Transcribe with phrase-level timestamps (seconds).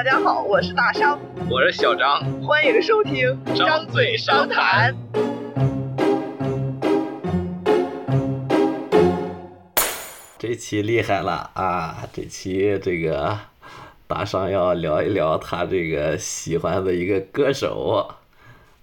[0.00, 1.20] 大家好，我是大商，
[1.50, 4.96] 我是小张，欢迎收听张嘴商谈。
[10.38, 12.08] 这期厉害了啊！
[12.14, 13.38] 这期这个
[14.06, 18.14] 大商要聊一聊他这个喜欢的一个歌手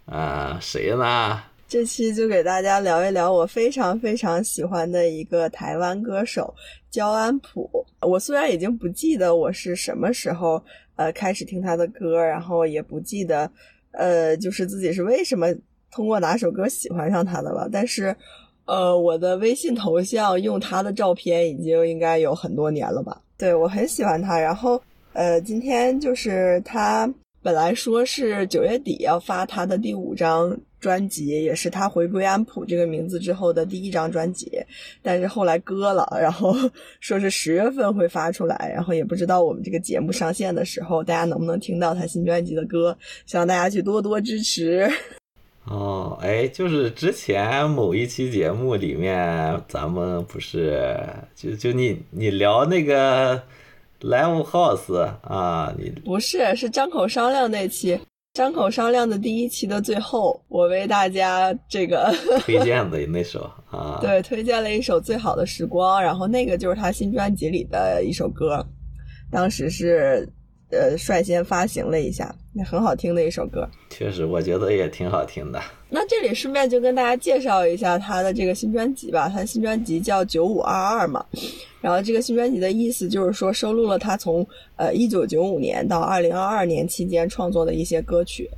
[0.05, 1.41] 啊，谁呢？
[1.67, 6.53] 这期就给大家聊一聊我非常非常喜欢的一个台湾歌手
[6.89, 7.69] 焦安普。
[7.99, 10.63] 我虽然已经不记得我是什么时候
[10.95, 13.51] 呃开始听他的歌，然后也不记得
[13.91, 15.47] 呃就是自己是为什么
[15.91, 18.15] 通过哪首歌喜欢上他的了，但是
[18.63, 23.21] 呃我的微信头像用他的照片已经应该有很多年了吧？
[23.37, 30.57] 对我很喜欢他，然后呃今天就是他本来说是九月底要发他的第五张。
[30.79, 34.51] 专辑也是他回归安普这个名字之后的第一张专辑，
[35.01, 36.55] 但是后来割了，然后
[37.01, 44.87] 说是十月份会发出来，然后也不知道我们这个节目上线的时候大家能不能听到他新专辑的歌，希望大家去多多支持。
[45.65, 50.97] 哦，哎，就是之前某一期节目里面，咱们不是
[51.35, 53.35] 就就你你聊那个
[53.99, 57.99] Live House 啊，你不是是张口商量那期。
[58.37, 62.13] 张口商量的第一期的最后，我为大家这个
[62.45, 68.63] 推荐的那首啊，对，推荐了一首《最好的时光》，然后那个就是他新专辑里的一首歌，
[69.31, 70.29] 当时是
[70.69, 73.69] 呃率先发行了一下，那很好听的一首歌。
[73.91, 75.61] 确实，我觉得也挺好听的。
[75.89, 81.23] 那这里顺便就跟大家介绍一下他的这个新专辑吧，他的新专辑叫《九五二二》嘛。
[81.79, 88.49] 然后这个新专辑的意思就是说，收录了他从呃一九九五年到二零二二年期间创作的一些歌曲。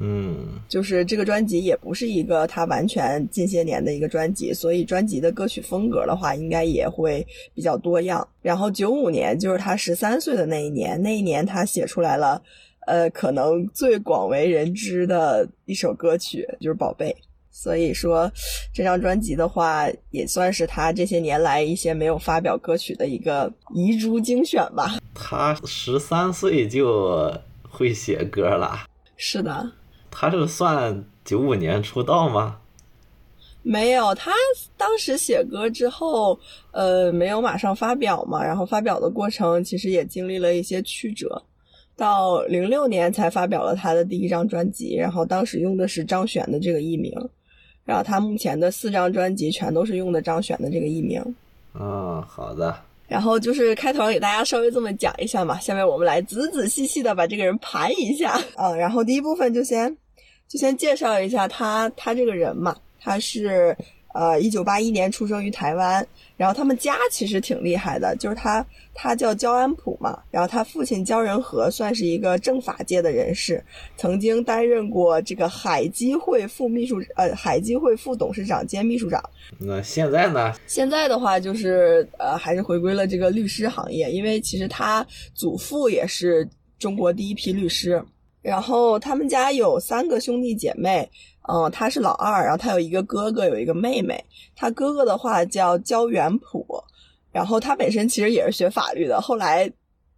[0.00, 7.24] 嗯，就是这个专辑也不是一个他完全近些年的一个专辑，所以专辑的歌曲风格的话，应该也会
[7.54, 8.26] 比较多样。
[8.42, 12.42] 然后九五年就是他十三岁的那一年，那一年他写出来了，
[12.86, 17.10] 呃，可能最广为人知的一首歌曲就是《宝贝》。
[17.56, 18.28] 所以说，
[18.74, 24.98] 这张专辑的话，也算是他这些年来一些没有发表歌曲的一个遗珠精选吧。
[25.14, 27.32] 他十三岁就
[27.70, 28.86] 会写歌了？
[29.16, 29.70] 是的。
[30.10, 32.58] 他是算九五年出道吗？
[33.62, 34.32] 没有，他
[34.76, 36.38] 当时写歌之后，
[36.72, 38.44] 呃，没有马上发表嘛。
[38.44, 41.40] 然后发表的过程其实也经历了一些曲折，
[41.96, 44.94] 到零六年才发表了他的第一张专辑。
[44.96, 47.12] 然后当时用的是张悬的这个艺名。
[47.84, 51.22] 然后他目前的四张专辑全都是用的张悬的这个艺名。
[51.74, 52.74] 嗯，好的。
[53.06, 58.74] 然后就是开头给大家稍微这么讲一下嘛，下面我们来仔仔细细的把这个人盘一下啊。
[58.74, 59.94] 然后第一部分就先
[60.48, 63.76] 就先介绍一下他他这个人嘛，他是。
[64.14, 68.64] 呃，一九八一年出生于台湾，然后他们家其实挺厉害的，就是他
[68.94, 73.60] 他叫焦安普嘛，然后他父亲焦仁和算是一个政法界的人士，
[73.96, 79.20] 曾经担任过这个海基会副秘书呃海基会副董事长兼秘书长。
[79.58, 80.54] 那现在呢？
[80.68, 85.04] 现在的话就是呃还是回归了这个律师行业，因为其实他
[85.34, 86.48] 祖父也是
[86.78, 88.00] 中国第一批律师，
[88.42, 91.10] 然后他们家有三个兄弟姐妹。
[91.46, 94.22] 嗯，他是老二，然后他有一个哥哥，有一个妹妹。
[94.56, 96.64] 他哥哥的话叫焦元溥，
[97.30, 99.70] 然后他本身其实也是学法律的，后来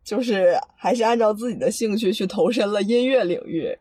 [0.05, 3.77] 就是还是按照自己的兴趣去投身了音乐领域，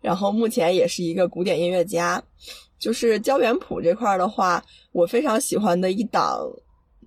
[0.00, 2.22] 然后目前也是一个古典音乐家。
[2.78, 4.62] 就是焦元溥这块的话，
[4.92, 6.40] 我非常喜欢的一档。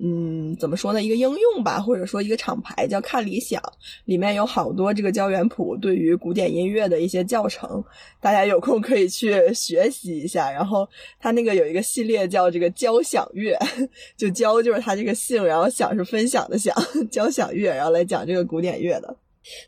[0.05, 1.01] 嗯，怎么说呢？
[1.01, 3.63] 一个应用吧，或者说一个厂牌叫看理想，
[4.03, 7.81] 里面有好多这个教元谱对于古典音乐的一些教程，
[8.19, 10.51] 大家有空可以去 学习一下。
[10.51, 10.85] 然后
[11.21, 13.57] 他那个有一个系列叫这个交响乐，
[14.17, 16.75] 就交就是他这个姓，然后享是分享的享，
[17.09, 19.15] 交响乐，然后来讲这个古典乐的。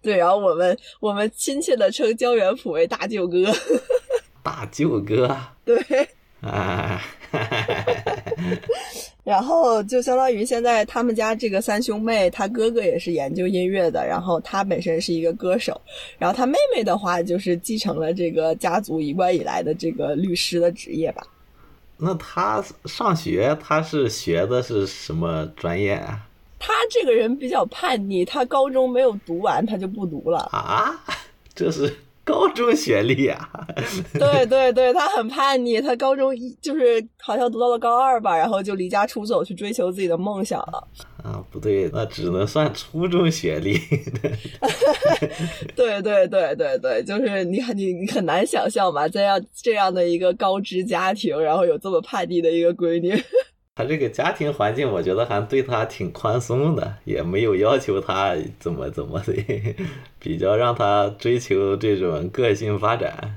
[0.01, 3.53] 对，然后我们我们亲切的称教元谱为大舅哥，
[4.43, 5.77] 大舅哥，对，
[6.41, 7.01] 啊。
[9.25, 15.81] 然后就相当于现在他们家这个三兄妹，他哥哥也是研究音乐的，然后他本身是一个歌手，
[16.19, 21.23] 然后他妹妹的话就是继承了这个家族一贯以来的这个律师的职业吧。
[21.97, 26.19] 那他上学他是学的是什么专业啊？
[26.59, 31.03] 他这个人比较叛逆，他高中没有读完，他就不读了啊？
[31.55, 31.91] 这是。
[32.25, 33.49] 高中学历啊，
[34.17, 40.87] 对对对，他很叛逆，他高中一就是好像读到了高二吧，然后就离家出走去追求自己的梦想了。
[41.23, 43.77] 啊，不对，那只能算初中学历。
[45.75, 53.15] 对对对对对，就是你很你你很难想象吧，这样这样的一个高知家庭，然后有这么叛逆的一个闺女。
[53.77, 59.33] 他这个家庭环境，我觉得还对他挺宽松的，也没有要求他怎么怎么的，
[60.17, 63.35] 比较让他追求这种个性发展。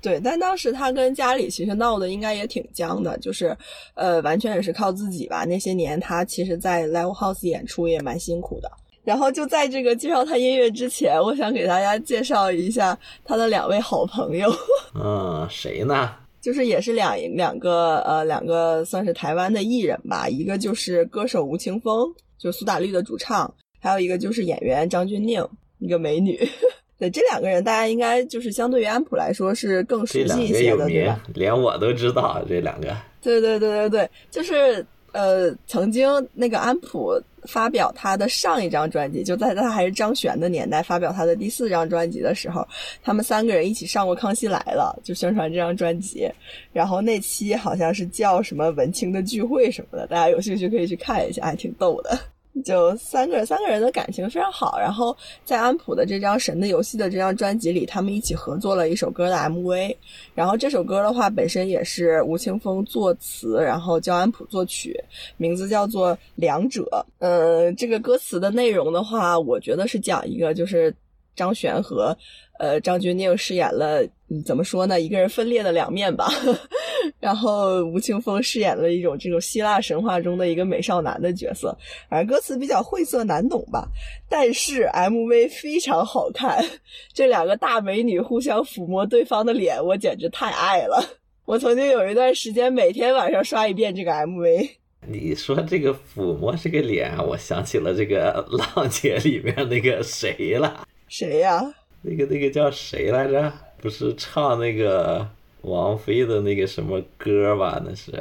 [0.00, 3.54] 对，但当时他跟家里其实闹的应该也挺僵的，就是
[3.92, 5.44] 呃，完全也是靠自己吧。
[5.44, 8.72] 那些年他其实，在 Live House 演出也蛮辛苦的。
[9.04, 14.50] 然后就在这个介绍他音乐之前，我想给大家介绍一下他的两位好朋友。
[14.96, 16.14] 嗯，谁呢？
[16.40, 22.06] 就是也是两两个呃两个算是台湾的艺人吧，一个就是歌手吴青峰，
[22.38, 25.48] 就苏打绿的主唱，还有一个就是演员张钧甯，
[25.78, 26.38] 一个美女。
[26.98, 31.20] 对，这两个人大家应该就是相对于安普来说是更熟悉一些的，对吧？
[31.34, 32.96] 连我都知道这两个。
[33.22, 42.66] 对对对对对，就是呃，曾经那个安普发表他的上一张专辑，就在他还是张悬的年代发表他的第四张专辑的时候，
[43.02, 46.30] 他们三个人一起上过《康熙来了》，就宣传这张专辑。
[46.74, 52.18] 然后那期好像是叫什么“文青的聚会”什么的，大家有兴趣可以去看一下，还挺逗的。
[52.62, 59.96] 就三个人三个人的感情非常好，然后在安普的这张《神的游戏》的这张专辑里，他们一起合作了一首歌的 MV。
[60.34, 64.98] 然后这首歌的话，本身也是吴青峰作词，然后焦安普作曲，
[65.36, 66.82] 名字叫做《两者》。
[67.18, 70.94] 嗯，这个歌词的内容的话，我觉得是讲一个就是
[71.34, 72.16] 张悬和。
[72.58, 74.04] 呃，张钧甯饰演了，
[74.44, 75.00] 怎么说呢？
[75.00, 76.28] 一个人分裂的两面吧。
[77.20, 81.76] 然后吴青峰饰演了一种这种希腊神话中的一个美少男的角色，
[82.10, 83.88] 反正歌词比较晦涩难懂吧。
[84.28, 86.64] 但是 MV 非常好看，
[87.12, 91.02] 这两个大美女互相抚摸对方的脸，我简直太爱了。
[91.44, 94.70] 我曾经有一段时间每天晚上刷一遍这个 MV。
[95.06, 98.44] 你说这个抚摸这个脸，我想起了这个
[98.76, 100.86] 《浪姐》里面那个谁了？
[101.08, 101.72] 谁呀？
[102.02, 103.52] 那个那个叫谁来着？
[103.80, 105.26] 不是唱那个
[105.62, 107.80] 王菲的那个什么歌吧？
[107.84, 108.12] 那是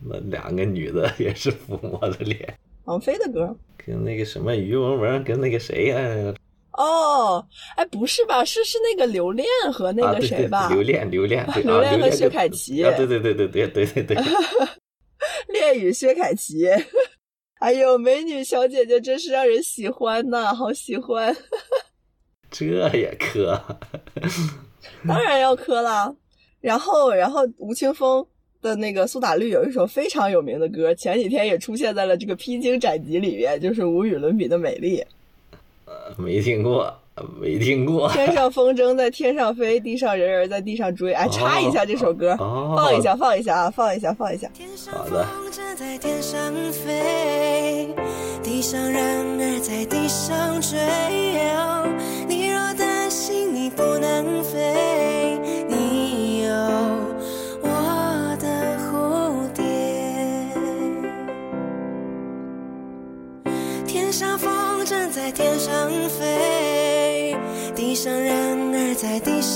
[0.00, 2.54] 那两个女的也是抚摸着脸。
[2.84, 3.54] 王菲的歌？
[3.84, 5.98] 跟那个什么于文文跟那个谁呀？
[6.78, 7.44] 哦，
[7.76, 8.44] 哎，不是吧？
[8.44, 10.68] 是是那个刘恋和那个谁吧？
[10.70, 12.82] 刘恋，刘恋， 刘恋和薛凯琪。
[12.84, 14.16] 啊，对对对对对对对对。
[15.52, 16.68] 恋与薛凯琪。
[17.60, 21.36] 哎呦，美女小姐姐真是让人喜欢呐，好喜欢。
[22.52, 23.60] 这也磕，
[25.08, 26.14] 当然要磕了。
[26.60, 28.24] 然后，然后吴青峰
[28.60, 35.04] 的那个苏打绿有一首非常有名的歌，前几天也出现在了这个披荆斩棘里面，就是无与伦比的美丽。
[35.86, 36.94] 呃，没听过，
[37.40, 38.08] 没听过。
[38.12, 41.12] 天上 风筝在天上飞，地上人儿在地上追。
[41.12, 44.48] 哎，插一下这首歌，放一下，放一下啊，放一下，放一下。
[44.92, 45.26] 好的。
[48.42, 50.78] 地上人儿在地上追，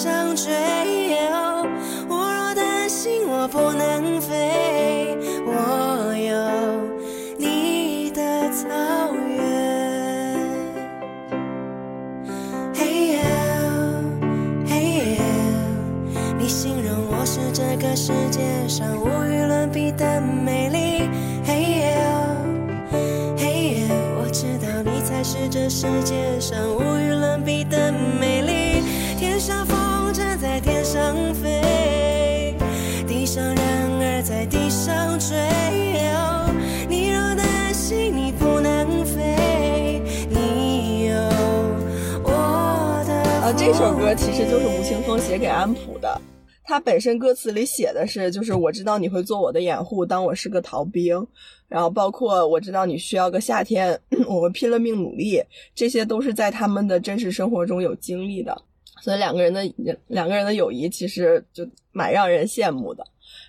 [0.07, 0.55] 上追，
[2.09, 6.31] 我若担心我不能飞，我有
[7.37, 8.23] 你的。
[8.53, 8.69] 草
[9.37, 9.43] 原，
[12.73, 13.21] 嘿呀
[14.67, 15.21] 嘿呀，
[16.39, 21.11] 你形容我是这个世界上无与伦比的美丽，
[21.45, 21.87] 嘿呀
[23.37, 23.89] 嘿呀，
[24.23, 26.96] 我知道你才是这世界上无
[43.67, 46.21] 这首歌其实就是吴青峰写给安普的，
[46.63, 51.27] 他本身歌词里写的是，就是我知道你会做我的掩护，当我是个逃兵，
[51.67, 55.43] 然后包括我知道你需要个夏天， 我会拼了命努力，
[55.75, 58.57] 这些都是在他们的真实生活中有经历的，
[59.03, 59.69] 所以两个人的
[60.07, 63.05] 两个人的友谊其实就蛮让人羡慕的。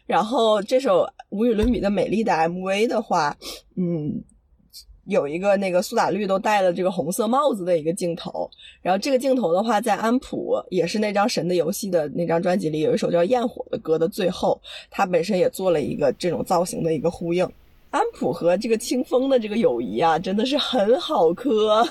[0.08, 3.38] 然后这首无与伦比的美丽的 MV 的话，
[3.76, 4.24] 嗯。
[5.08, 8.50] 有一个那个苏打绿都戴了这个红色帽子的一个镜头，
[8.82, 14.60] 然后这个镜头的话，在安普也是那张《神的游戏》的那张专辑里有一首叫《焰火》的歌的最后，
[14.92, 17.50] 他本身也做了一个这种造型的一个呼应。
[17.90, 21.88] 安普和这个清风的这个友谊啊，真的是很好磕。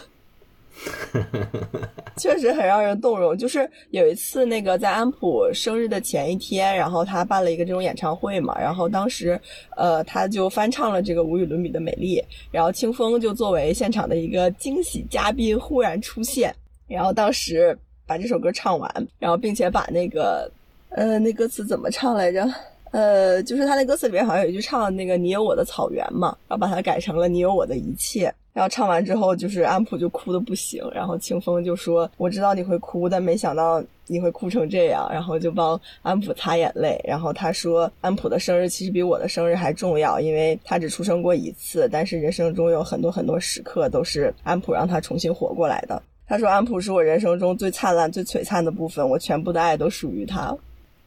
[2.17, 3.37] 确实很让人动容。
[3.37, 9.39] 就是有一次，那个在安普生日的前一天，然后他办了一个这种演唱会嘛，然后当时，
[9.77, 16.55] 呃，他就翻唱了这个无与伦比的美丽，然后清风就作为现场的一个惊喜嘉宾忽然出现，
[16.87, 20.51] 然后当时把这首歌唱完，然后并且把那个，
[20.91, 22.47] 呃，那歌词怎么唱来着？
[22.93, 28.33] 呃，就是他那歌词里面好像有一句唱那个“你有我的草原”嘛，然后把它改成了“你有我的一切”。
[28.55, 36.99] 然后唱完之后，就是安普就哭的不行，然后清风就说：“我知道你会哭，但没想到你会哭成这样。”然后就帮安普擦眼泪。
[37.07, 50.57] 然后他说：“安普的生日其实比我的生日还重要，因为他只出生过一次，但是人生中有很多很多时刻都是安普让他重新活过来的。”他说：“安普是我人生中最灿烂、最璀璨的部分，我全部的爱都属于他。”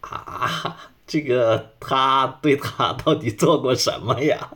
[0.01, 0.77] 啊，
[1.09, 4.47] 这个他对他到底做过什么呀？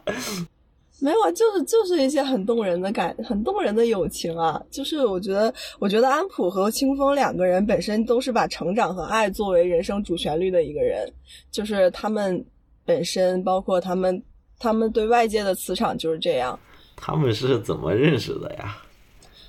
[1.00, 4.62] 没有啊，就是就是一些很动人的感，很动人的友情啊。
[4.70, 11.12] 就是我觉得，我觉得安普和清风两个人本身都是把成长和爱作为人生主旋律的一个人。
[11.52, 12.46] 就是他们
[12.86, 14.22] 本身，包括他们，
[14.60, 16.58] 他们对外界的磁场就是这样。
[16.96, 18.78] 他们是怎么认识的呀？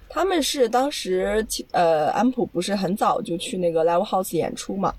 [0.09, 4.93] 他们是当时，呃，安普不是很早就去那个 Live House 演出嘛？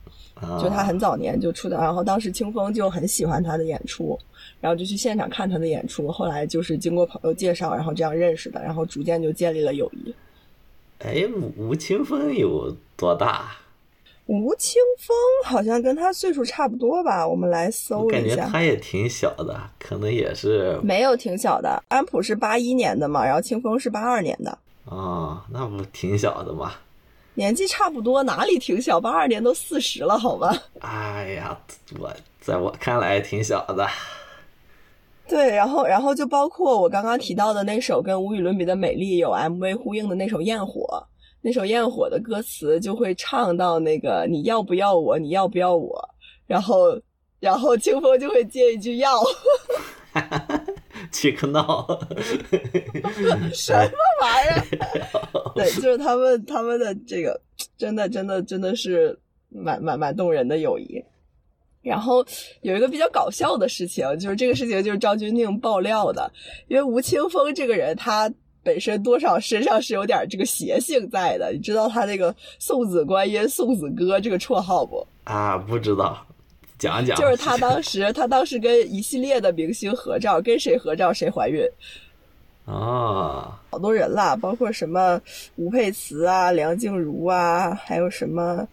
[0.62, 4.18] 就他很早年就出道，然后当时清风就很喜欢他的演出。
[4.62, 10.16] 然后就去现场看他的演出，后来就是经过朋友介绍，然后这样认识的，然后逐渐就建立了友谊。
[11.00, 13.52] 哎，吴青峰有多大？
[14.26, 15.16] 吴青峰
[15.46, 18.20] 好像跟他岁数差不多吧，我们来搜一下。
[18.20, 21.84] 感觉他也挺小的，可能也是没有挺小的。
[21.90, 24.58] 安普是八一年的嘛，然后清风是八二年的。
[24.86, 26.72] 哦，那不挺小的吗？
[27.36, 29.00] 年纪差不多，哪里挺小？
[29.00, 30.58] 八二年都四十了，好吧？
[30.80, 31.58] 哎呀，
[32.00, 32.12] 我
[32.42, 33.88] 在我看来挺小的。
[35.28, 40.82] 对，然后，然后就包括我刚刚提到的那首跟无与伦比的美丽有 MV 呼应的那首《焰火》，
[41.42, 46.10] 那首《焰火》的歌词就会唱到那个你要不要我，你要不要我，
[46.48, 47.00] 然后，
[47.40, 49.12] 然后清风就会接一句要，
[51.16, 51.88] 去个闹，
[53.54, 55.52] 什么玩意儿？
[55.56, 57.40] 对，就是他们他们的这个
[57.78, 59.18] 真的真的真的是
[59.50, 61.02] 蛮蛮蛮动人的友谊。
[61.82, 62.26] 然后
[62.62, 66.30] 有一个比较搞笑的事情，就是这个事情就是张钧甯爆料的，
[66.68, 68.30] 因为吴青峰这个人他
[68.64, 75.08] 本身多少身上是有点这个邪性在的，你知道他那个送子观音、送子哥这个绰号不？
[75.24, 76.26] 啊，不知道，
[76.86, 77.18] 讲讲。
[77.18, 81.66] 就是他当时，他当时跟一系列的明星合照，跟谁合照谁怀孕。
[82.66, 85.20] 啊，好多人啦，包括什么
[85.56, 88.68] 吴佩慈啊、梁静茹啊，还有什么。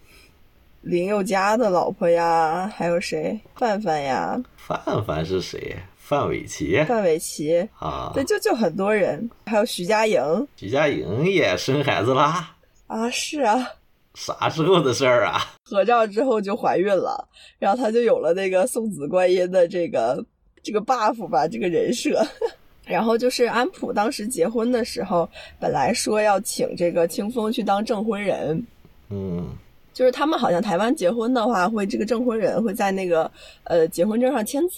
[0.81, 3.39] 林宥嘉的老婆呀，还有谁？
[3.55, 4.37] 范范呀？
[4.57, 5.77] 范范是谁？
[5.97, 6.83] 范玮琪。
[6.83, 10.47] 范玮琪啊，对，就就很多人，还有徐佳莹。
[10.57, 12.53] 徐佳莹也生孩子啦？
[12.87, 13.65] 啊，是啊。
[14.13, 15.39] 啥时候的事儿啊？
[15.63, 17.27] 合照之后就怀孕了，
[17.59, 20.23] 然后她就有了那个送子观音的这个
[20.61, 22.21] 这个 buff 吧，这个人设。
[22.85, 25.29] 然后就是安普当时结婚的时候，
[25.59, 28.65] 本来说要请这个清风去当证婚人。
[29.09, 29.47] 嗯。
[29.93, 33.29] 就是他们好像台湾结婚的话，会这个证婚人会在那个
[33.65, 34.73] 呃结婚证上签字，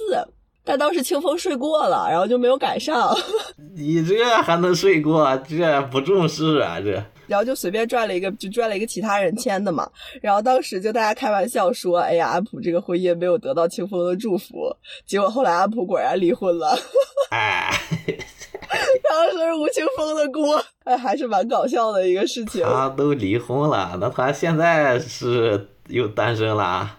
[0.66, 3.16] 但当时清风睡过了，然后就没有赶上。
[3.74, 5.38] 你这还能睡过？
[5.48, 7.02] 这不重视啊这。
[7.28, 9.90] 然后就随便拽了一个，就拽了一个其他人签的嘛。
[10.22, 16.78] 然后当时就大家开玩笑说：“哎呀，安普这个婚姻没有得到清风的祝福。”结果后来安普果然离婚了。
[17.32, 17.72] 哎。
[19.08, 22.64] 当时是吴青峰的锅，哎，还是蛮搞笑的一个事情。
[22.64, 26.98] 他都离婚了，那他现在是又单身了？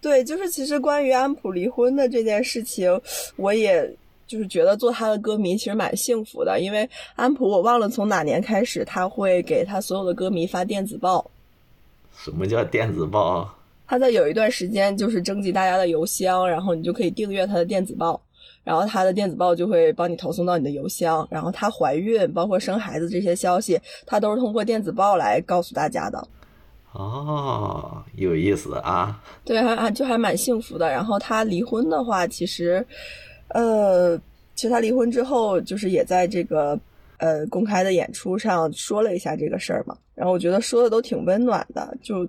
[0.00, 2.98] 对，就是其实关于安普离婚的这件事情，
[3.36, 3.92] 我也
[4.26, 11.30] 就是觉得做他的歌迷其实蛮幸福的，因为安普我忘了从哪年开始，他会给他所有的歌迷发电子报。
[12.16, 13.54] 什么叫电子报？
[13.86, 18.20] 他在有一段时间就是征集大家的邮箱，然后你就可以订阅他的电子报。
[18.64, 26.26] 然后他的电子报就会帮你投送到你的邮箱，然后她怀孕，包括生孩子这些消息，他都是通过电子报来告诉大家的。
[26.90, 29.22] 哦，有意思啊！
[29.44, 30.90] 对，还还就还蛮幸福的。
[30.90, 32.84] 然后他离婚的话，其实，
[33.56, 34.20] 呃，
[34.54, 36.78] 其实他离婚之后，就是也在这个
[37.18, 39.96] 呃公开的演出上说了一下这个事儿嘛。
[40.14, 41.96] 然后我觉得说的都挺温暖的。
[42.02, 42.28] 就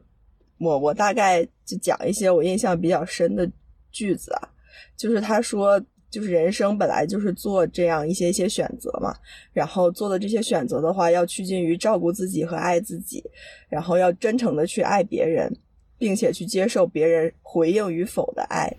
[0.57, 3.49] 我我大概就讲一些我印象比较深的
[3.91, 4.47] 句子啊，
[4.95, 5.81] 就是他说。
[6.09, 9.13] 就是人生本来就是做这样一些一些选择嘛，
[9.51, 13.21] 然后做的这些选择的话，要趋近于照顾自己和爱自己，
[13.67, 15.53] 然后要真诚的去爱别人，
[15.97, 18.73] 并且去接受别人回应与否的爱。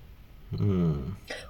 [0.59, 1.03] 嗯，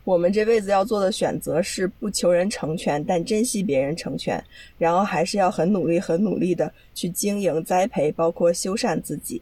[0.03, 4.43] 我们这辈子要做的选择是不求人成全，但珍惜别人成全，
[4.77, 9.41] 然后还是要很努力、很努力的去经营、栽培，包括修缮自己。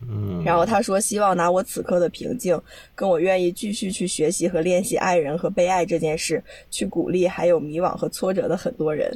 [0.00, 2.58] 嗯，然后他说：“希望拿我此刻的平静，
[2.94, 9.12] 跟我愿意继续去学习和练习爱人和被爱这件事，去鼓励还有迷惘和挫折的很多人。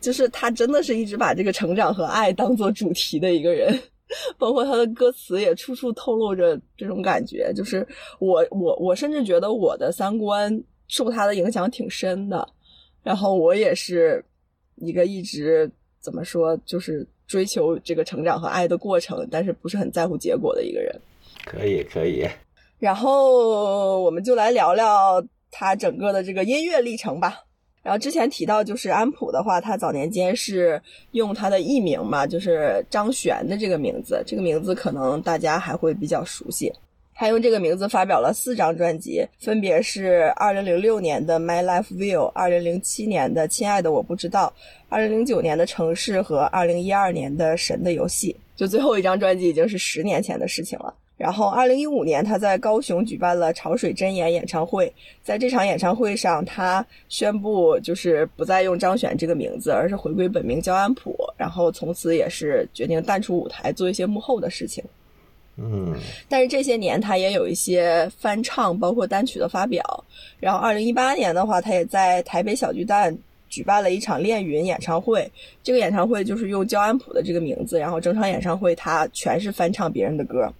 [0.00, 3.78] 就是他真的是一直把这个成长和爱当做主题的一个人。
[4.38, 7.52] 包括他的歌词也处处透露着这种感觉。
[7.54, 7.86] 就是
[8.18, 12.46] 我我我甚至觉得我的三观受他的影响挺深的，
[13.02, 14.24] 然后我也是
[14.76, 20.94] 一个一直怎么说，就是追求这个成长和爱的过程，但是不是很在乎结果的一个人。
[21.44, 22.26] 可以可以。
[22.78, 27.40] 然后我们就来聊聊他整个的这个音乐历程吧。
[27.84, 30.80] 然后之前提到，就是安普的话，他早年间是
[31.12, 34.22] 用他的艺名嘛，就是张悬的这个名字。
[34.26, 36.72] 这个名字可能大家还会比较熟悉。
[37.14, 44.52] 他用这个名字发表了四张专辑，分别是2006年的《My Life View》，2007年的《亲爱的我不知道》
[44.96, 48.32] ，2009年的《城市》和2012年的《神的游戏》。
[48.58, 50.94] 就最后一张专辑已经是十年前的事情了。
[51.16, 54.92] 然后，二零一五年，他在高雄举办了潮水真言演唱会。
[55.22, 61.16] 在这场演唱会上，他宣布就是不再用张悬这个名字，而是回归本名焦安普。
[61.36, 64.82] 然后从此也是决定淡出舞台，做一些幕后的事情。
[65.56, 65.94] 嗯，
[66.28, 70.04] 但是这些年他也有一些翻唱，包括单曲的发表。
[70.40, 73.16] 然后二零一八年的话，他也在台北小巨蛋
[73.48, 75.30] 举办了一场恋云演唱会。
[75.62, 80.52] 这个演唱会就是用焦安普的这个名字，然后整场演唱会他全是翻唱别人的歌。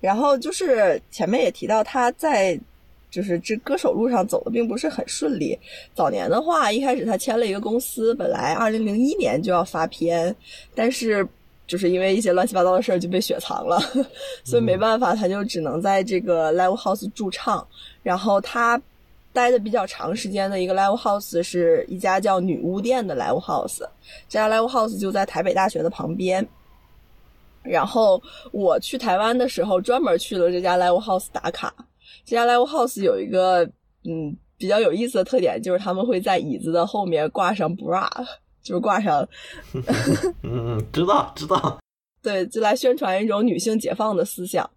[0.00, 2.58] 然后就是前面也提到他在，
[3.10, 5.58] 就是这歌手路上走的并不是很顺利。
[5.94, 10.34] 早年的话，一开始他签了一个公司，本来二零零一年就要发片，
[10.74, 11.26] 但是
[11.66, 13.78] 就是因为一些乱七八糟的事儿就被雪藏了，
[14.42, 17.66] 所以没办法，他就只能在这个 live house 驻唱。
[18.02, 18.80] 然后他
[19.32, 23.80] 待的比较长时间的一个 live house 是一家叫女巫店的 live house，
[24.28, 26.46] 这家 live house 就在台北大学的旁边。
[27.62, 31.74] 然后我去台湾的时候，专门去了这家 Live House 打卡。
[32.24, 33.64] 这家 Live House 有一个
[34.04, 38.08] 嗯比较有意思的特点，就是他们会在椅子的后面挂上 bra，
[38.62, 39.26] 就是挂上。
[40.42, 41.78] 嗯，知道知道。
[42.22, 44.68] 对，就来宣传一种女性解放的思想。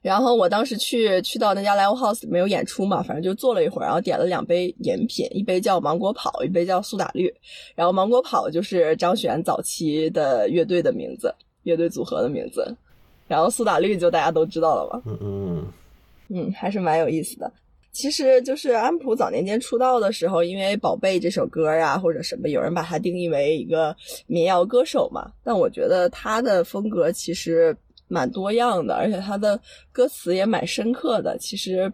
[0.00, 7.32] 然后我当时去去到那家 Live House 没有演出嘛，反正就坐了一会儿，然后点了两杯饮品，一杯叫芒果跑，一杯叫苏打绿。
[7.76, 11.32] 然后芒果跑就是张悬早期的乐队的名字。
[11.62, 12.76] 乐队组合的名字，
[13.28, 15.02] 然后苏打绿就大家都知道了吧？
[15.06, 15.66] 嗯嗯
[16.28, 17.52] 嗯，还是蛮有意思的。
[17.92, 23.94] 其实就是安普早年间出道的时候，因为《宝贝》这首歌呀或者什么，有人把他定义为一个
[24.26, 25.30] 民谣歌手嘛。
[25.44, 27.76] 但我觉得他的风格其实
[28.08, 29.60] 蛮多样的，而且他的
[29.92, 31.36] 歌词也蛮深刻的。
[31.38, 31.92] 其实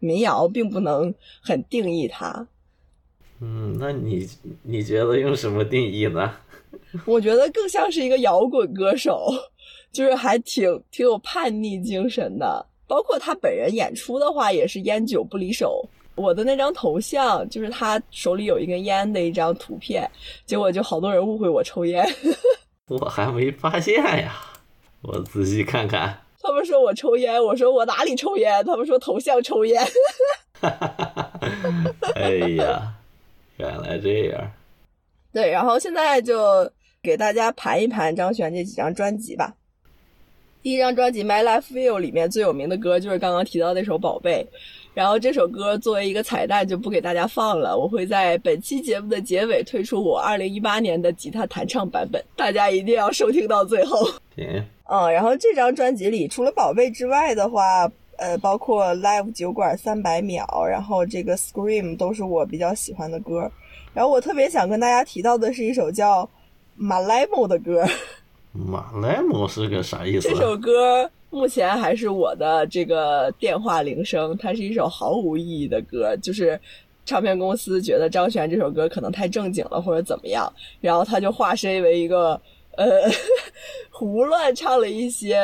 [0.00, 2.48] 民谣并不能很定义他。
[3.40, 4.28] 嗯，那你
[4.62, 6.34] 你觉得用什么定义呢？
[7.04, 9.28] 我觉得更像是一个摇滚歌手，
[9.92, 12.64] 就是还挺挺有叛逆精神的。
[12.88, 15.84] 包括他本人演出的话，也是烟酒不离手。
[16.14, 20.08] 我的那张头像就是他手里有一根烟的一张图片，
[20.46, 22.06] 结果就好多人误会我抽烟。
[22.88, 24.34] 我还没发现呀，
[25.02, 26.18] 我仔细看看。
[26.40, 28.64] 他们说我抽烟，我说我哪里抽烟？
[28.64, 29.84] 他们说头像抽烟。
[32.14, 32.94] 哎呀，
[33.56, 34.52] 原来这样。
[35.34, 36.70] 对，然后现在就
[37.06, 39.54] 给大家盘一盘张悬这几张专辑吧。
[40.60, 44.44] 第一张专辑《My Life View》里面最有名的歌就是刚刚提到那首《宝贝》，
[44.92, 54.04] 然后这首歌作为一个彩蛋就不给大家放了，我会在本期节目的结尾推出我二零一八年的吉他弹唱版本，大家一定要收听到最后。
[54.34, 54.44] 行。
[54.88, 63.48] 嗯，然后这张专辑里除了《宝贝》之外的话，呃，包括《Live 酒馆三百秒》，然后这个《Scream》都是我比较喜欢的歌。
[63.94, 66.22] 然后我特别想跟大家提到的是一首叫
[66.76, 67.84] 《马莱姆》的歌。
[68.52, 70.28] 马莱姆是个啥意思？
[70.30, 74.36] 这首歌目前还是我的这个电话铃声。
[74.38, 76.58] 它是一首毫无意义的歌，就是
[77.04, 82.40] 唱片公司觉得张悬这首歌可能太正经了或者怎么样，然后他就化身为一个
[82.76, 82.86] 呃
[83.90, 85.38] 胡乱唱了一些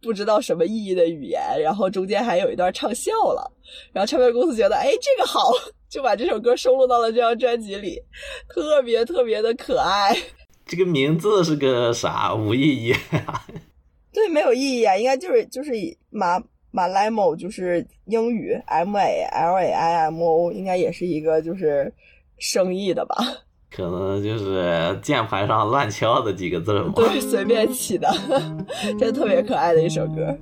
[0.00, 3.50] 不知道什么意义的语言，然后中间还有一段唱笑了，
[3.92, 5.52] 然后唱片公司觉得哎这个好。
[5.88, 8.02] 就把这首歌收录到了这张专辑里，
[8.48, 10.14] 特别特别的可爱。
[10.66, 12.34] 这个名字是个啥？
[12.34, 12.92] 无意义。
[14.12, 15.70] 对，没有意义啊，应该就是就是
[16.10, 21.92] 马马莱姆，就是英语 M A L A I M O，应该也是一个就是
[22.38, 23.16] 生意的吧？
[23.70, 26.92] 可能就是键盘上乱敲的几个字吗？
[26.96, 28.08] 对，随便起的，
[28.98, 30.36] 真特别可爱的一首歌。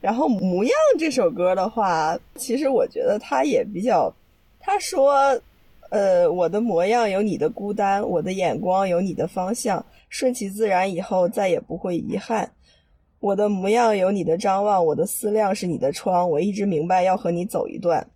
[0.00, 4.14] 然后《模样》这首歌的话，其实我觉得它也比较，
[4.60, 5.36] 他说，
[5.90, 12.48] 呃，我的模样有你的孤单，我的眼光有你的方向，顺其自然以后再也不会遗憾。
[13.20, 18.06] 我的模样有你的张望，我的思量是你的窗，我一直明白要和你走一段。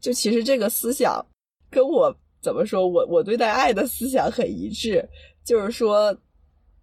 [0.00, 1.24] 就其实这个思想，
[1.70, 5.08] 跟我怎么说，我我对待爱的思想很一致，
[5.44, 6.16] 就是说，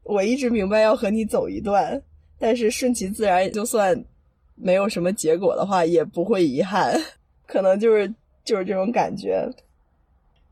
[0.03, 2.01] 我一直明白要和你走一段，
[2.39, 4.03] 但是顺其自然，就算。
[4.55, 6.95] 没有什么结果的话，也不会遗憾，
[7.47, 8.07] 可能就是
[8.45, 9.43] 就是这种感觉。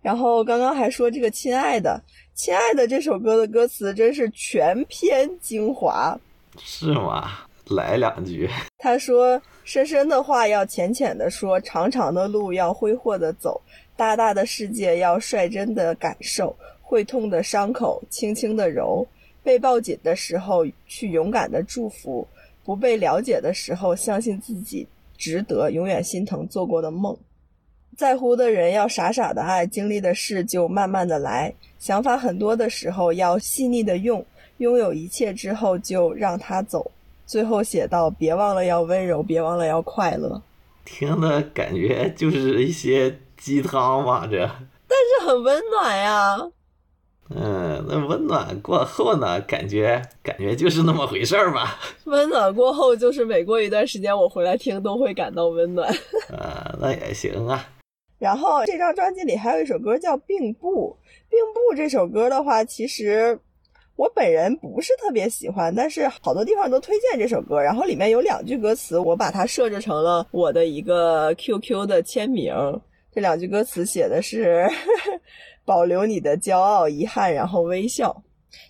[0.01, 2.01] 然后刚刚还说这个“亲爱的，
[2.33, 6.19] 亲爱的”这首歌的歌词真是全篇精华，
[6.59, 7.31] 是吗？
[7.67, 8.49] 来两句。
[8.77, 13.61] 他说：“深深的话要浅浅的说，长长的路要挥霍的走，
[13.95, 19.07] 大大的世界要率真的感受，会痛的伤口轻轻的揉，
[19.43, 22.27] 被抱紧的时候去勇敢的祝福。”
[22.63, 24.87] 不被了解的时候，相信自己
[25.17, 27.17] 值得，永远心疼做过的梦。
[27.97, 31.51] 在乎的人要傻傻的爱，经历的事就慢慢的来。
[31.79, 34.23] 想法很多的时候要细腻的用，
[34.61, 36.91] 拥有一切之后就让他走。
[37.25, 40.39] 最后写到：别忘了要温柔，别忘了要快乐。
[40.85, 44.37] 听的感觉就是一些鸡汤吧，这。
[44.87, 46.37] 但是很温暖呀。
[47.33, 49.41] 嗯，那温暖过后呢？
[49.41, 51.79] 感觉感觉就是那么回事儿吧。
[52.05, 55.89] 温暖过后，就是每过一段时间我回来听都会感到温暖。
[56.37, 57.67] 啊，那也行啊。
[58.19, 60.95] 然后这张专辑里还有一首歌叫《并不
[61.27, 61.73] 并不》。
[61.75, 63.39] 这首歌的话，其实
[63.95, 67.59] 我本人不是特别喜欢，但是好多地方都推荐这首歌。
[67.59, 72.53] 然后里面有两句歌词，我把它设置成了我的一个 QQ 的签名。
[73.13, 74.69] 这两句歌词写的是。
[75.63, 78.23] 保留你的骄傲、遗憾，然后微笑。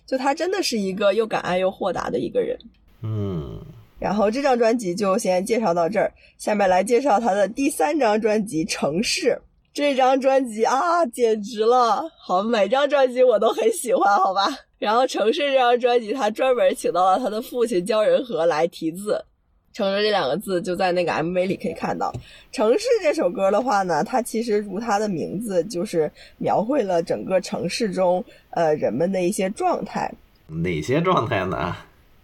[0.06, 2.56] 就他真的是一个又敢爱又豁达的一个人。
[3.02, 3.58] 嗯。
[3.98, 9.30] 然后这张专辑就先介绍到这儿，下面来介绍他的第三张专辑《城市》。
[9.74, 12.10] 这张专辑啊，简直了！
[12.18, 14.42] 好，每张专辑我都很喜欢，好吧。
[14.78, 19.24] 然后《城市》这张专辑，他专门请到了他的父亲焦仁和来题字。
[19.72, 22.12] 城市这两个字就在那个 MV 里可以看到。
[22.52, 30.12] 城市这首歌的话呢，它其实如它的名字，就是描绘了整个城市中呃人们的一些状态。
[30.48, 31.74] 哪些状态呢？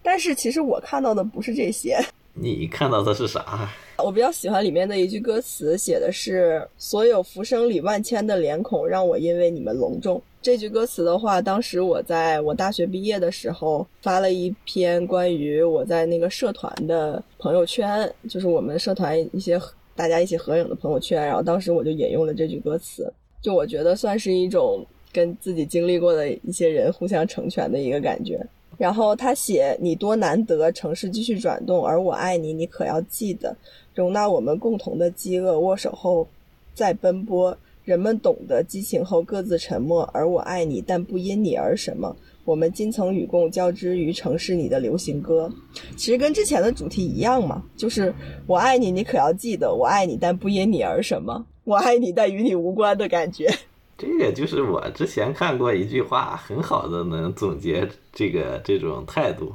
[0.03, 1.97] 但是其实我看到的不是这些。
[2.33, 3.67] 你看到的是啥？
[4.03, 10.21] 我比较喜欢里面的一句歌词，写的是“所有浮生里万千的脸孔，让我因为你们隆重”。
[10.41, 19.59] 这句歌词的话，当时我在我大学毕业的时候发了一篇关于我在那个社团的朋友圈，就是我们社团一些
[19.95, 28.39] 大家一起合影的朋友圈，然后当时我就引用了这句歌词，就我觉得算是一种跟自己经历过的一些人互相成全的一个感觉。
[28.77, 33.53] 然后他写：“你多难得，城市继续转动，而我爱你，你可要记得，
[33.99, 36.27] 容纳我们共同的饥饿，握手后
[36.73, 42.15] 再奔波。”人们懂得激情后各自沉默，而我爱你，但不因你而什么。
[42.45, 45.51] 我们金层与共交织于城市里的流行歌，
[45.97, 48.13] 其实跟之前的主题一样嘛，就是
[48.45, 51.43] 我爱你，你可要记得，我爱你，但不因你而什么。
[51.63, 53.51] 我爱你，但与你无关的感觉。
[53.97, 59.51] 这个就是我之前看过一句话，很好的能总结这个这种态度，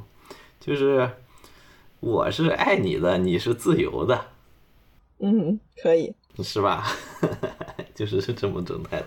[0.59, 1.09] 就是
[2.01, 4.25] 我是爱你的，你是自由的。
[5.19, 6.13] 嗯，可以。
[6.43, 6.85] 是吧？
[7.95, 9.05] 就是是这么状态的。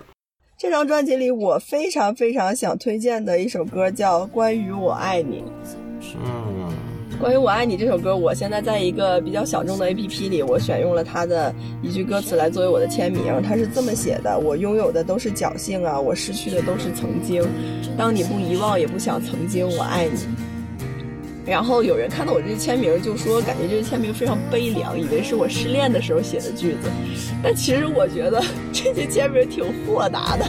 [0.59, 5.41] 这张专辑里，我非常非常想推荐的一首歌叫《关于我爱你》。
[6.17, 6.73] 嗯，
[7.21, 13.23] 关于我爱你这首歌，我现在在一个比较小众的 APP 里，我选用了它的一句歌词来作为我的签名。
[13.43, 17.45] 它是这么写的：我拥有的都是侥幸啊，我失去的都是曾经。
[17.97, 20.19] 当你不遗忘，也不想曾经，我爱你。
[21.49, 26.91] 然后有人看到我这签名，就说感觉这个签名非常悲凉，以为是我失恋的时候写的句子。
[27.43, 30.45] 但其实我觉得这些签名挺豁达的，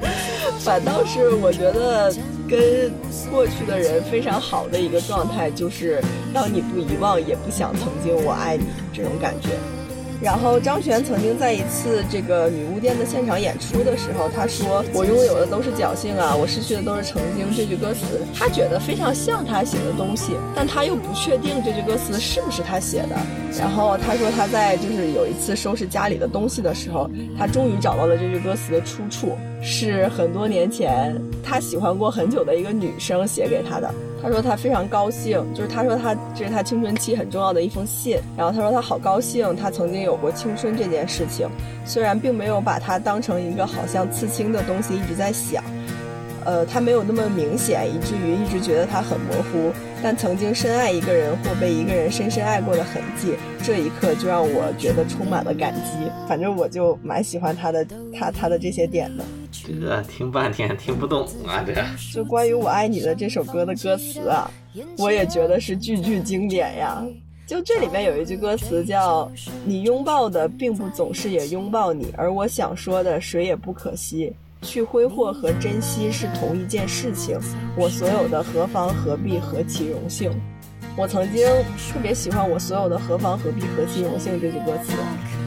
[0.60, 2.12] 反倒是我觉得
[2.48, 2.90] 跟
[3.30, 9.50] 过去的人非常好的一个状态，就是当你不遗忘，也不想曾经我爱你这种感觉。
[10.22, 23.16] 然后张悬曾经在一次这个女巫店的现场演出的时候，他说：“我拥有的都是侥幸啊，我失去的都是曾经。”这句歌词他觉得非常像他写的东西，但他又不确定这句歌词是不是他写的。
[23.58, 33.90] 然后他说他在就是有一次收拾家里的东西的时候，他终于找到了这句歌词的出处，是很多年前他喜欢过很久的一个女生写给他的。
[34.22, 38.18] 他说他非常高兴，就是他说他这是他青春期很重要的一封信。
[38.36, 41.48] 然后他说他好高兴，他曾经有过青春这件事情，
[41.84, 45.64] 虽然并没有把它当成一个好像刺青的东西一直在想，
[46.44, 49.72] 呃，他没有那么明显，以至于一直觉得他很模糊。
[50.02, 56.10] 但曾经深爱一个人或被一个人深深爱过的痕迹，这一刻就让我觉得充满了感激。
[56.26, 57.86] 反正我就蛮喜欢他的，
[58.18, 59.24] 他他的这些点的。
[59.50, 61.64] 这听半天听不懂啊！
[61.66, 61.74] 这
[62.12, 64.50] 就关于我爱你的这首歌的歌词啊，
[64.96, 67.04] 我也觉得是句句经典呀。
[67.46, 69.30] 就这里面有一句歌词叫
[69.66, 74.32] “你拥抱的并不总是也拥抱你，而我想说的谁也不可惜。
[74.62, 77.38] 去挥霍和珍惜是同一件事情，
[77.76, 80.30] 我所有的何妨何必何其荣幸。”
[80.96, 81.46] 我曾经
[81.92, 84.92] 特别喜欢“我所有的何妨何必何其荣幸”这句歌词，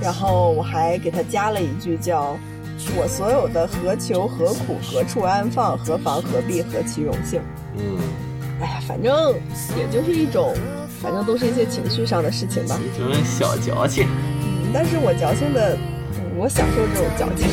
[0.01, 2.37] 然后我还给他加了一句叫。
[2.95, 7.41] 我所有的何求何苦何处安放何妨何必何其荣幸？
[7.77, 7.97] 嗯，
[8.61, 9.33] 哎呀，反正
[9.77, 10.53] 也就是一种，
[11.01, 12.79] 反正都是一些情绪上的事情吧。
[12.83, 14.07] 一种小矫情。
[14.41, 15.77] 嗯，但是我矫情的，
[16.37, 17.47] 我享受这种矫情。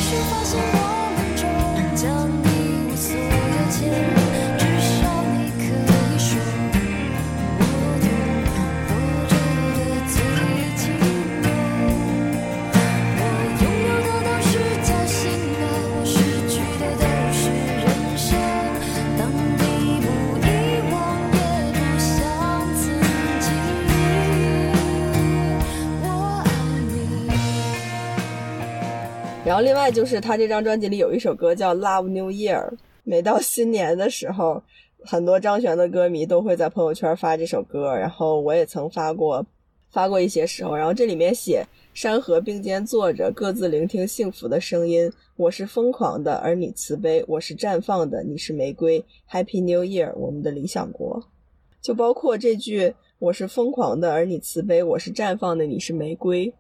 [29.51, 32.69] 然后另外就是他这张专辑里有一首歌叫《Love New Year》，
[33.03, 34.63] 每到新年的时候，
[35.03, 39.45] 很多张悬的歌迷都会在朋友圈发这首歌，然后我也曾发过，
[39.91, 40.77] 发过一些时候。
[40.77, 45.11] 然后这里面写：山河并肩坐着，各自聆听幸福的声音。
[45.35, 49.05] 我是疯狂的，而你慈悲；我是绽放的，你是玫瑰。
[49.29, 51.21] Happy New Year，我们的理想国。
[51.83, 56.55] 就包括这句：我是疯狂的，而你慈悲；我是绽放的，你是玫瑰。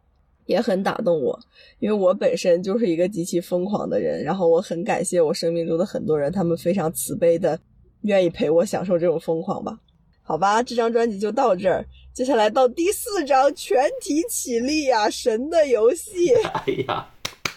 [0.50, 1.38] 也很打动我，
[1.78, 7.56] 因为我本身就是一个极其疯狂的人，然后我很感谢我生命中的很多人，他们非常慈悲的，
[8.02, 9.78] 愿意陪我享受这种疯狂吧。
[10.22, 15.08] 好吧，这张专辑就到这儿，接下来到第四张，全体起立呀！
[15.08, 16.34] 神的游戏，
[16.66, 17.08] 哎呀，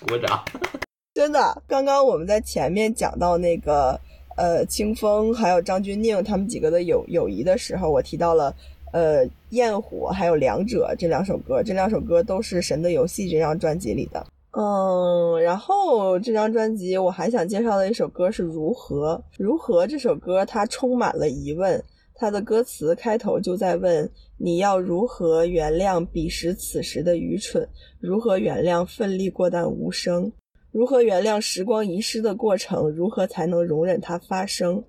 [0.07, 0.43] 鼓掌！
[1.15, 3.99] 真的，刚刚我们在前面讲到那个
[4.37, 8.55] 呃清风还有张钧甯他们几个的友友谊的时候，我提到了。
[8.93, 14.23] 呃，焰火还有两者这两首歌，这两首歌都是《神的游戏》这张专辑里的。
[14.51, 19.15] 嗯，然后这张专辑我还想介绍的一首歌是《如何》。
[19.43, 27.67] 《如何》这首歌它充满了疑问，它的歌词开头就在问你要如何原谅彼时此时的愚蠢，
[27.99, 30.31] 如何原谅奋力过但无声，
[30.71, 34.83] 如何原谅时光遗失的过程，如何才能容忍它发生，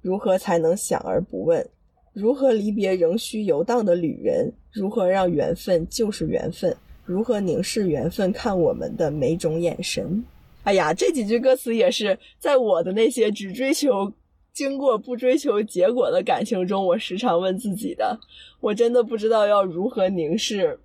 [0.00, 1.68] 如何才能想而不问。
[2.14, 4.52] 如何离别仍需游荡的旅人？
[4.70, 6.74] 如何让缘分就是缘分？
[7.04, 10.24] 如何凝视缘分看我们的每种眼神？
[10.62, 14.10] 哎呀，这几句歌词也是在我的那些只追求
[14.52, 18.16] 经过不追求结果的感情中，我时常问自己的。
[18.60, 20.78] 我真的不知道要如何凝视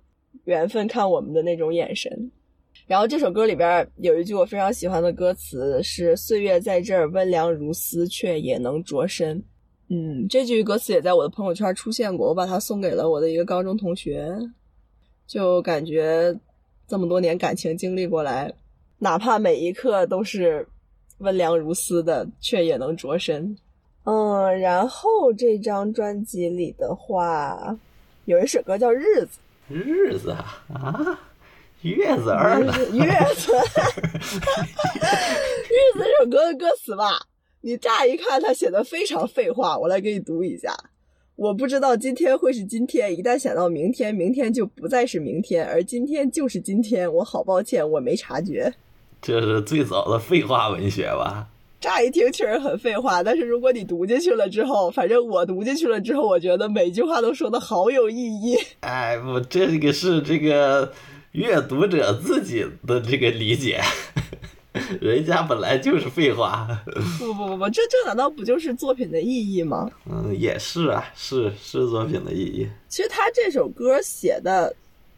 [0.44, 2.30] 缘分看我们的那种眼神。
[2.88, 9.40] 然后这首歌里边有一句我非常喜欢的歌词是“岁月在这儿温凉如丝，却也能着身”。
[9.92, 14.38] 嗯，这句歌词也在我的朋友圈出现过，我把它送给了我的一个高中同学，
[15.26, 16.32] 就感觉
[16.86, 18.54] 这么多年感情经历过来，
[18.98, 20.64] 哪怕每一刻都是
[21.18, 23.58] 温良如丝的，却也能着身。
[24.04, 27.76] 嗯，然后这张专辑里的话，
[28.26, 29.38] 有一首歌叫《日子》，
[29.74, 30.30] 日子
[30.72, 31.18] 啊，
[31.82, 32.72] 月子儿了。
[32.92, 33.52] 月子，
[35.68, 37.20] 月子这首歌的歌词吧，
[37.62, 40.74] 你乍一看他写的非常废话，我来给你读一下。
[41.36, 47.12] 我不知道今天会是今天，一旦想到明天，明天就不再是明天，而今天就是今天。
[47.12, 48.72] 我好抱歉，我没察觉。
[49.20, 51.48] 这是最早的废话文学吧？
[51.80, 58.56] 乍一听确实很废话，但是如果你读进去了之后，反正我读进去了之后，我觉得每句话都说的好有意义。
[58.80, 60.92] 哎，不，这个是这个
[61.32, 63.80] 阅读者自己的这个理解。
[65.00, 66.68] 人家本来就是废话。
[67.18, 69.90] 不不不不，这这难道不就是作品的意义吗？
[70.08, 72.68] 嗯，也是啊，是是作品的意义。
[72.88, 74.74] 其实他这首歌写的，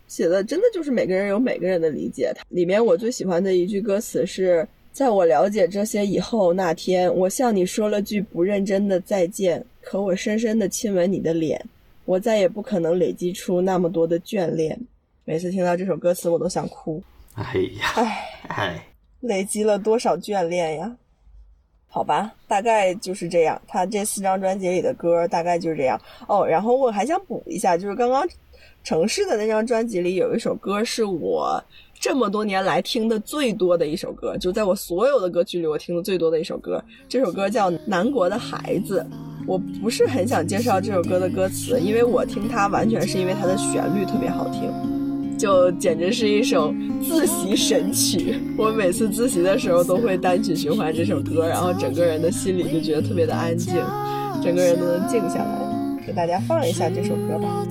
[0.09, 2.33] 写的真的就是每个人有每个人的理解。
[2.35, 11.63] 它里面我最喜欢的一句歌词是：“在我了解这些以后，那天我向你说了句不认真的再见，可我深深的亲吻你的脸，
[12.07, 14.81] 我再也不可能累积出那么多的眷恋。”
[15.25, 17.03] 每次听到这首歌词，我都想哭。
[17.35, 18.87] 哎呀，唉哎。
[19.23, 20.97] 累积了多少眷恋呀？
[21.89, 23.61] 好吧，大概就是这样。
[23.67, 26.47] 他这四张专辑里的歌大概就是这样哦。
[26.47, 28.27] 然后我还想补一下，就是刚刚
[28.83, 31.63] 城市的那张专辑里有一首歌是我
[32.01, 36.83] 这么多年来听的最多的一首歌，就在我所有的歌曲里我听的最多的一首歌。
[37.09, 39.07] 这首歌叫《南国的孩子》。
[39.47, 45.02] 我不是很想介绍这首歌的歌词，因为我听它完全是因为它的旋律特别好听。
[45.39, 53.75] 就简直是一首自习神曲，我每次自习的时候都会单曲循环这首歌，然后整个人的心里就觉得特别的安静，
[54.43, 56.07] 整个人都能静下来。
[56.07, 57.67] 给大家放一下这首歌吧。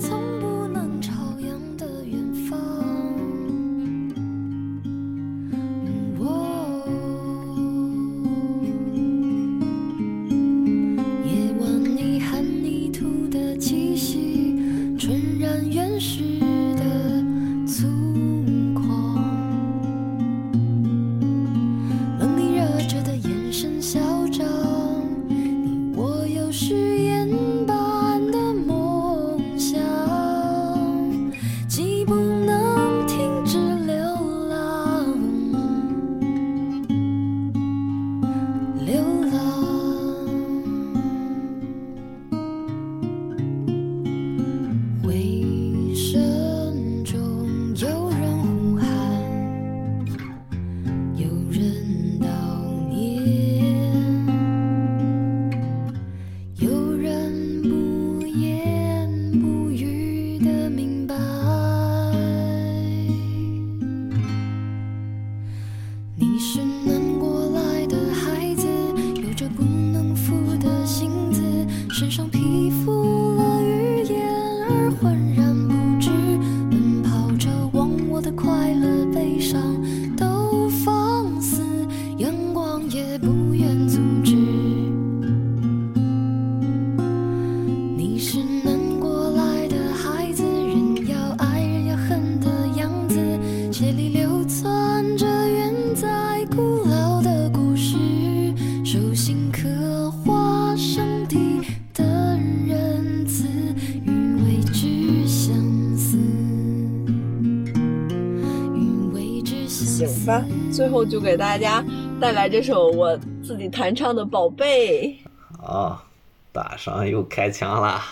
[110.72, 111.84] 最后就给大家
[112.20, 115.16] 带来这首我自己弹唱的《宝贝》
[115.64, 116.02] 啊，
[116.50, 118.02] 大伤又开枪啦！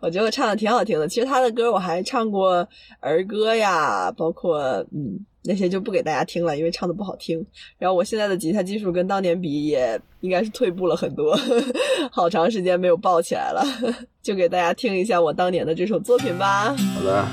[0.00, 1.06] 我觉得我唱的挺好听的。
[1.06, 2.66] 其实他的歌我还唱过
[2.98, 4.60] 儿歌呀，包括
[4.92, 7.44] 嗯那些就不给大家听了，因为唱的不好听。
[7.78, 11.38] 然后我现在的吉他技术跟当年比也应该是退步了很多，
[12.10, 13.64] 好长时间没有抱起来了。
[14.20, 16.74] 就给大家听一下我当年的这首作品吧。
[16.96, 17.24] 好的。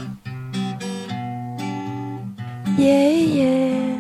[2.78, 4.00] 耶耶，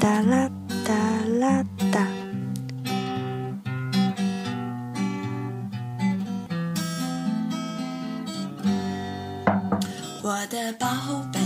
[0.00, 0.48] 哒啦
[0.84, 0.94] 哒
[1.40, 2.06] 啦哒。
[10.22, 10.86] 我的宝
[11.32, 11.43] 贝，